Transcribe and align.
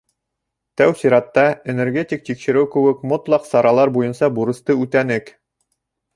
—Тәү 0.79 0.95
сиратта 1.01 1.43
энергетик 1.73 2.25
тикшереү 2.31 2.65
кеүек 2.77 3.05
мотлаҡ 3.13 3.47
саралар 3.51 3.93
буйынса 3.99 4.33
бурысты 4.41 4.79
үтәнек. 4.87 5.33